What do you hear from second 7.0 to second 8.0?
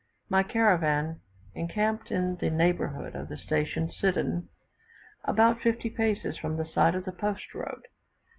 the post road.